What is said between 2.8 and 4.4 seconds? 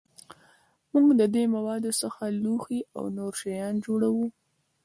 او نور شیان جوړوو.